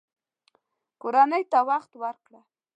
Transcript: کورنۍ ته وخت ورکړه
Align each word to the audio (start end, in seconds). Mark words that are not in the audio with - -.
کورنۍ 1.01 1.43
ته 1.51 1.59
وخت 1.69 1.91
ورکړه 2.01 2.41